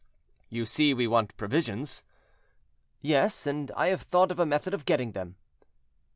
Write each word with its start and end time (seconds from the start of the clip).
"You 0.49 0.65
see 0.65 0.95
we 0.95 1.05
want 1.05 1.37
provisions." 1.37 2.03
"Yes, 3.01 3.45
and 3.45 3.69
I 3.77 3.89
have 3.89 4.01
thought 4.01 4.31
of 4.31 4.39
a 4.39 4.47
method 4.47 4.73
of 4.73 4.85
getting 4.85 5.11
them." 5.11 5.35